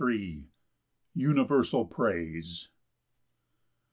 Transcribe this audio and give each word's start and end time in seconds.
Universal 1.19 1.85
praise. 1.85 2.69